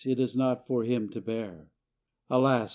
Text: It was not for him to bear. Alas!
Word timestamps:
It 0.03 0.17
was 0.17 0.35
not 0.35 0.65
for 0.65 0.83
him 0.83 1.09
to 1.09 1.21
bear. 1.21 1.67
Alas! 2.27 2.69